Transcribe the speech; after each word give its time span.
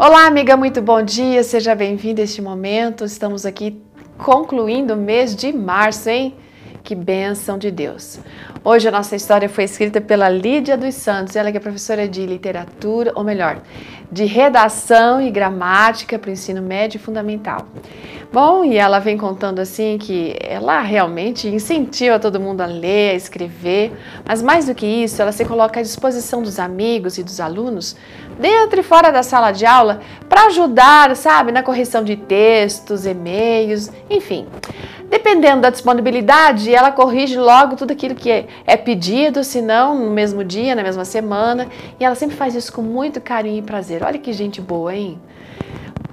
Olá, 0.00 0.28
amiga, 0.28 0.56
muito 0.56 0.80
bom 0.80 1.02
dia, 1.02 1.42
seja 1.42 1.74
bem-vinda 1.74 2.20
a 2.20 2.24
este 2.24 2.40
momento. 2.40 3.04
Estamos 3.04 3.44
aqui 3.44 3.82
concluindo 4.16 4.94
o 4.94 4.96
mês 4.96 5.34
de 5.34 5.52
março, 5.52 6.08
hein? 6.08 6.36
Que 6.88 6.94
bênção 6.94 7.58
de 7.58 7.70
Deus. 7.70 8.18
Hoje 8.64 8.88
a 8.88 8.90
nossa 8.90 9.14
história 9.14 9.46
foi 9.46 9.64
escrita 9.64 10.00
pela 10.00 10.30
Lídia 10.30 10.74
dos 10.74 10.94
Santos, 10.94 11.36
ela 11.36 11.50
que 11.50 11.58
é 11.58 11.60
professora 11.60 12.08
de 12.08 12.24
literatura, 12.24 13.12
ou 13.14 13.22
melhor, 13.22 13.60
de 14.10 14.24
redação 14.24 15.20
e 15.20 15.30
gramática 15.30 16.18
para 16.18 16.30
o 16.30 16.32
ensino 16.32 16.62
médio 16.62 16.96
e 16.96 16.98
fundamental. 16.98 17.68
Bom, 18.32 18.64
e 18.64 18.78
ela 18.78 19.00
vem 19.00 19.18
contando 19.18 19.58
assim 19.58 19.98
que 19.98 20.34
ela 20.40 20.80
realmente 20.80 21.46
incentiva 21.46 22.18
todo 22.18 22.40
mundo 22.40 22.62
a 22.62 22.66
ler, 22.66 23.10
a 23.10 23.14
escrever, 23.16 23.92
mas 24.26 24.40
mais 24.40 24.64
do 24.64 24.74
que 24.74 24.86
isso, 24.86 25.20
ela 25.20 25.30
se 25.30 25.44
coloca 25.44 25.80
à 25.80 25.82
disposição 25.82 26.42
dos 26.42 26.58
amigos 26.58 27.18
e 27.18 27.22
dos 27.22 27.38
alunos, 27.38 27.96
dentro 28.40 28.80
e 28.80 28.82
fora 28.82 29.10
da 29.10 29.22
sala 29.22 29.52
de 29.52 29.66
aula, 29.66 30.00
para 30.26 30.46
ajudar, 30.46 31.14
sabe, 31.16 31.52
na 31.52 31.62
correção 31.62 32.02
de 32.02 32.16
textos, 32.16 33.04
e-mails, 33.04 33.90
enfim. 34.08 34.46
Dependendo 35.10 35.62
da 35.62 35.70
disponibilidade, 35.70 36.74
ela 36.74 36.92
corrige 36.92 37.38
logo 37.38 37.76
tudo 37.76 37.92
aquilo 37.92 38.14
que 38.14 38.30
é, 38.30 38.46
é 38.66 38.76
pedido, 38.76 39.42
se 39.42 39.62
não 39.62 39.94
no 40.06 40.10
mesmo 40.10 40.44
dia, 40.44 40.74
na 40.74 40.82
mesma 40.82 41.04
semana, 41.04 41.66
e 41.98 42.04
ela 42.04 42.14
sempre 42.14 42.36
faz 42.36 42.54
isso 42.54 42.72
com 42.72 42.82
muito 42.82 43.20
carinho 43.20 43.58
e 43.58 43.62
prazer. 43.62 44.02
Olha 44.02 44.18
que 44.18 44.32
gente 44.32 44.60
boa, 44.60 44.94
hein? 44.94 45.18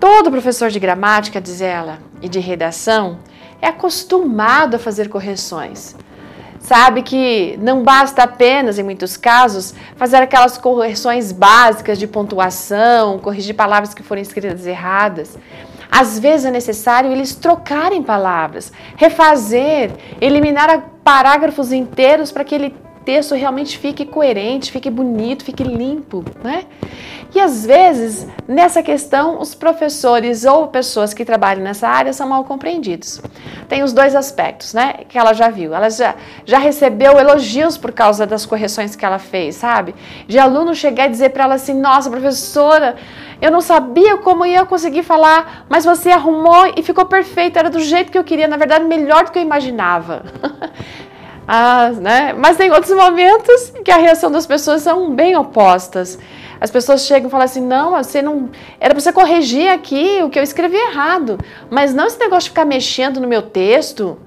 Todo 0.00 0.30
professor 0.30 0.70
de 0.70 0.78
gramática, 0.78 1.40
diz 1.40 1.60
ela, 1.60 1.98
e 2.22 2.28
de 2.28 2.38
redação 2.38 3.18
é 3.60 3.66
acostumado 3.66 4.76
a 4.76 4.78
fazer 4.78 5.08
correções. 5.08 5.96
Sabe 6.60 7.02
que 7.02 7.58
não 7.62 7.82
basta 7.82 8.22
apenas, 8.22 8.78
em 8.78 8.82
muitos 8.82 9.16
casos, 9.16 9.74
fazer 9.96 10.16
aquelas 10.16 10.58
correções 10.58 11.30
básicas 11.32 11.98
de 11.98 12.06
pontuação, 12.06 13.18
corrigir 13.18 13.54
palavras 13.54 13.94
que 13.94 14.02
forem 14.02 14.22
escritas 14.22 14.66
erradas. 14.66 15.38
Às 15.90 16.18
vezes 16.18 16.46
é 16.46 16.50
necessário 16.50 17.10
eles 17.10 17.34
trocarem 17.34 18.02
palavras, 18.02 18.72
refazer, 18.96 19.90
eliminar 20.20 20.90
parágrafos 21.02 21.72
inteiros 21.72 22.30
para 22.30 22.44
que 22.44 22.54
ele 22.54 22.74
texto 23.04 23.34
realmente 23.34 23.78
fique 23.78 24.04
coerente, 24.04 24.70
fique 24.70 24.90
bonito, 24.90 25.44
fique 25.44 25.62
limpo, 25.62 26.24
né? 26.42 26.64
E 27.34 27.40
às 27.40 27.66
vezes, 27.66 28.26
nessa 28.46 28.82
questão, 28.82 29.38
os 29.38 29.54
professores 29.54 30.46
ou 30.46 30.68
pessoas 30.68 31.12
que 31.12 31.26
trabalham 31.26 31.62
nessa 31.62 31.86
área 31.86 32.12
são 32.12 32.26
mal 32.26 32.42
compreendidos. 32.44 33.20
Tem 33.68 33.82
os 33.82 33.92
dois 33.92 34.14
aspectos, 34.16 34.72
né? 34.72 35.00
Que 35.06 35.18
ela 35.18 35.34
já 35.34 35.50
viu. 35.50 35.74
Ela 35.74 35.90
já, 35.90 36.14
já 36.46 36.58
recebeu 36.58 37.18
elogios 37.18 37.76
por 37.76 37.92
causa 37.92 38.26
das 38.26 38.46
correções 38.46 38.96
que 38.96 39.04
ela 39.04 39.18
fez, 39.18 39.56
sabe? 39.56 39.94
De 40.26 40.38
aluno 40.38 40.74
chegar 40.74 41.06
e 41.06 41.10
dizer 41.10 41.30
para 41.30 41.44
ela 41.44 41.54
assim: 41.56 41.74
Nossa, 41.74 42.08
professora, 42.08 42.96
eu 43.42 43.50
não 43.50 43.60
sabia 43.60 44.16
como 44.16 44.46
ia 44.46 44.64
conseguir 44.64 45.02
falar, 45.02 45.66
mas 45.68 45.84
você 45.84 46.10
arrumou 46.10 46.72
e 46.76 46.82
ficou 46.82 47.04
perfeito, 47.04 47.58
era 47.58 47.68
do 47.68 47.80
jeito 47.80 48.10
que 48.10 48.18
eu 48.18 48.24
queria, 48.24 48.48
na 48.48 48.56
verdade, 48.56 48.84
melhor 48.86 49.24
do 49.24 49.32
que 49.32 49.38
eu 49.38 49.42
imaginava. 49.42 50.24
Ah, 51.50 51.92
né? 51.92 52.34
Mas 52.34 52.58
tem 52.58 52.70
outros 52.70 52.94
momentos 52.94 53.72
que 53.82 53.90
a 53.90 53.96
reação 53.96 54.30
das 54.30 54.46
pessoas 54.46 54.82
são 54.82 55.14
bem 55.14 55.34
opostas. 55.34 56.18
As 56.60 56.70
pessoas 56.70 57.06
chegam 57.06 57.28
e 57.28 57.30
falam 57.30 57.46
assim: 57.46 57.62
não, 57.62 57.92
você 57.92 58.20
não. 58.20 58.50
Era 58.78 58.92
para 58.92 59.00
você 59.00 59.10
corrigir 59.10 59.70
aqui 59.70 60.20
o 60.22 60.28
que 60.28 60.38
eu 60.38 60.42
escrevi 60.42 60.76
errado. 60.76 61.38
Mas 61.70 61.94
não 61.94 62.06
esse 62.06 62.18
negócio 62.18 62.44
de 62.44 62.50
ficar 62.50 62.66
mexendo 62.66 63.18
no 63.18 63.26
meu 63.26 63.40
texto. 63.40 64.18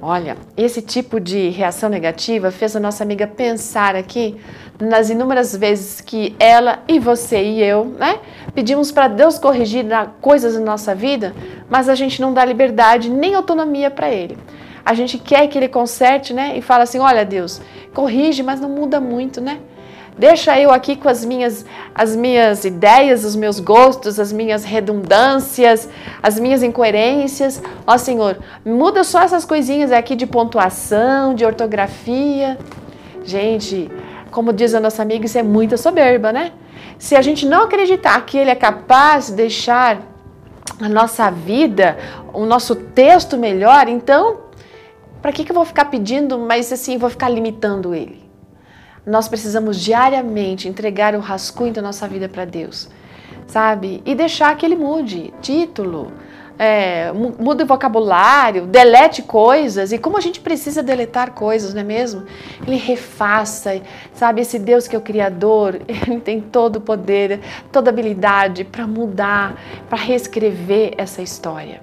Olha, 0.00 0.36
esse 0.56 0.80
tipo 0.80 1.20
de 1.20 1.50
reação 1.50 1.90
negativa 1.90 2.50
fez 2.50 2.74
a 2.74 2.80
nossa 2.80 3.04
amiga 3.04 3.26
pensar 3.26 3.94
aqui 3.94 4.40
nas 4.80 5.10
inúmeras 5.10 5.54
vezes 5.54 6.00
que 6.00 6.34
ela 6.40 6.80
e 6.88 6.98
você 6.98 7.40
e 7.40 7.62
eu, 7.62 7.84
né, 7.84 8.18
pedimos 8.52 8.90
para 8.90 9.06
Deus 9.06 9.38
corrigir 9.38 9.84
coisas 10.20 10.54
na 10.54 10.60
nossa 10.60 10.92
vida, 10.92 11.32
mas 11.70 11.88
a 11.88 11.94
gente 11.94 12.20
não 12.20 12.34
dá 12.34 12.44
liberdade 12.44 13.08
nem 13.08 13.36
autonomia 13.36 13.92
para 13.92 14.10
Ele 14.10 14.36
a 14.84 14.94
gente 14.94 15.18
quer 15.18 15.46
que 15.48 15.58
ele 15.58 15.68
conserte, 15.68 16.32
né? 16.32 16.56
E 16.56 16.62
fala 16.62 16.84
assim: 16.84 16.98
olha, 16.98 17.24
Deus, 17.24 17.60
corrige, 17.94 18.42
mas 18.42 18.60
não 18.60 18.68
muda 18.68 19.00
muito, 19.00 19.40
né? 19.40 19.58
Deixa 20.16 20.60
eu 20.60 20.70
aqui 20.70 20.94
com 20.94 21.08
as 21.08 21.24
minhas, 21.24 21.64
as 21.94 22.14
minhas 22.14 22.66
ideias, 22.66 23.24
os 23.24 23.34
meus 23.34 23.58
gostos, 23.58 24.20
as 24.20 24.30
minhas 24.30 24.62
redundâncias, 24.62 25.88
as 26.22 26.38
minhas 26.38 26.62
incoerências. 26.62 27.62
Ó 27.86 27.96
Senhor, 27.96 28.38
muda 28.64 29.04
só 29.04 29.22
essas 29.22 29.46
coisinhas 29.46 29.90
aqui 29.90 30.14
de 30.14 30.26
pontuação, 30.26 31.34
de 31.34 31.46
ortografia. 31.46 32.58
Gente, 33.24 33.90
como 34.30 34.52
diz 34.52 34.74
a 34.74 34.80
nossa 34.80 35.00
amiga, 35.00 35.24
isso 35.24 35.38
é 35.38 35.42
muita 35.42 35.78
soberba, 35.78 36.30
né? 36.30 36.52
Se 36.98 37.16
a 37.16 37.22
gente 37.22 37.46
não 37.46 37.64
acreditar 37.64 38.24
que 38.26 38.36
Ele 38.36 38.50
é 38.50 38.54
capaz 38.54 39.28
de 39.28 39.32
deixar 39.32 40.02
a 40.78 40.88
nossa 40.90 41.30
vida, 41.30 41.96
o 42.34 42.44
nosso 42.44 42.76
texto 42.76 43.38
melhor, 43.38 43.88
então 43.88 44.51
para 45.22 45.32
que, 45.32 45.44
que 45.44 45.52
eu 45.52 45.54
vou 45.54 45.64
ficar 45.64 45.84
pedindo, 45.84 46.38
mas 46.38 46.72
assim, 46.72 46.98
vou 46.98 47.08
ficar 47.08 47.28
limitando 47.28 47.94
ele? 47.94 48.20
Nós 49.06 49.28
precisamos 49.28 49.80
diariamente 49.80 50.68
entregar 50.68 51.14
o 51.14 51.20
rascunho 51.20 51.72
da 51.72 51.80
nossa 51.80 52.06
vida 52.08 52.28
para 52.28 52.44
Deus, 52.44 52.88
sabe? 53.46 54.02
E 54.04 54.14
deixar 54.14 54.56
que 54.56 54.66
ele 54.66 54.76
mude 54.76 55.32
título, 55.40 56.12
é, 56.58 57.10
o 57.12 57.66
vocabulário, 57.66 58.66
delete 58.66 59.22
coisas. 59.22 59.92
E 59.92 59.98
como 59.98 60.16
a 60.16 60.20
gente 60.20 60.40
precisa 60.40 60.82
deletar 60.82 61.32
coisas, 61.32 61.74
não 61.74 61.80
é 61.80 61.84
mesmo? 61.84 62.24
Ele 62.66 62.76
refaça, 62.76 63.80
sabe? 64.12 64.42
Esse 64.42 64.58
Deus 64.58 64.86
que 64.86 64.94
é 64.94 64.98
o 64.98 65.02
Criador, 65.02 65.80
ele 65.88 66.20
tem 66.20 66.40
todo 66.40 66.76
o 66.76 66.80
poder, 66.80 67.40
toda 67.70 67.90
habilidade 67.90 68.64
para 68.64 68.86
mudar, 68.86 69.60
para 69.88 69.98
reescrever 69.98 70.94
essa 70.96 71.22
história. 71.22 71.80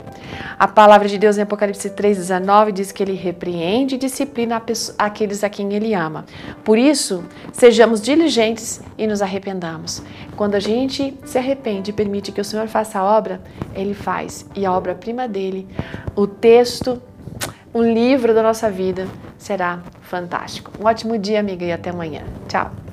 A 0.57 0.67
palavra 0.67 1.07
de 1.07 1.17
Deus 1.17 1.37
em 1.37 1.41
Apocalipse 1.41 1.89
3,19 1.89 2.71
diz 2.71 2.91
que 2.91 3.01
ele 3.01 3.13
repreende 3.13 3.95
e 3.95 3.97
disciplina 3.97 4.61
aqueles 4.97 5.43
a 5.43 5.49
quem 5.49 5.73
ele 5.73 5.93
ama. 5.93 6.25
Por 6.63 6.77
isso, 6.77 7.23
sejamos 7.51 8.01
diligentes 8.01 8.81
e 8.97 9.07
nos 9.07 9.21
arrependamos. 9.21 10.01
Quando 10.35 10.55
a 10.55 10.59
gente 10.59 11.17
se 11.25 11.37
arrepende 11.37 11.91
e 11.91 11.93
permite 11.93 12.31
que 12.31 12.41
o 12.41 12.45
Senhor 12.45 12.67
faça 12.67 12.99
a 12.99 13.03
obra, 13.03 13.41
ele 13.73 13.93
faz 13.93 14.45
e 14.55 14.65
a 14.65 14.71
obra-prima 14.71 15.27
dele, 15.27 15.67
o 16.15 16.27
texto, 16.27 17.01
um 17.73 17.83
livro 17.83 18.33
da 18.33 18.41
nossa 18.41 18.69
vida, 18.69 19.07
será 19.37 19.79
fantástico. 20.01 20.71
Um 20.79 20.85
ótimo 20.85 21.17
dia, 21.17 21.39
amiga, 21.39 21.65
e 21.65 21.71
até 21.71 21.89
amanhã. 21.89 22.23
Tchau! 22.47 22.88